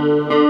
[0.00, 0.49] Música